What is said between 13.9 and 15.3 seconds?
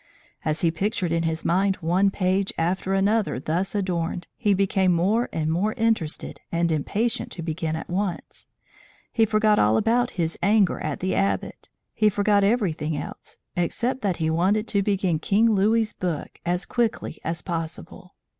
that he wanted to begin